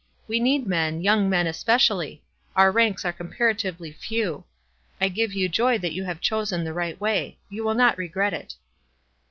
[0.27, 2.23] We need men, young men, especially.
[2.55, 4.45] Our ranks are comparatively few.
[4.99, 7.37] I give you joy that you have chosen the right way.
[7.51, 8.55] You will not regret it."